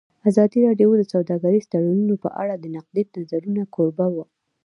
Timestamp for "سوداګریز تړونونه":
1.13-2.15